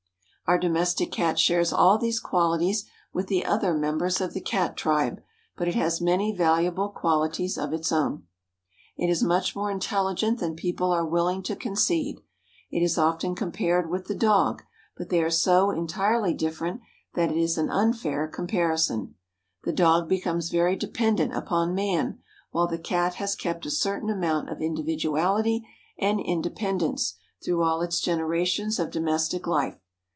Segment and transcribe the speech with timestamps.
[0.47, 5.21] Our Domestic Cat shares all these qualities with the other members of the Cat tribe,
[5.55, 8.27] but it has many valuable qualities of its own.
[8.97, 12.19] It is much more intelligent than people are willing to concede.
[12.69, 14.63] It is often compared with the dog,
[14.97, 16.81] but they are so entirely different
[17.13, 19.15] that it is an unfair comparison.
[19.63, 24.49] The dog becomes very dependent upon man, while the Cat has kept a certain amount
[24.49, 25.65] of individuality
[25.97, 29.77] and independence through all its generations of domestic life.